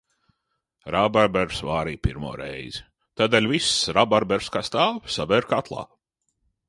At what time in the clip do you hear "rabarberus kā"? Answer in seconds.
3.99-4.65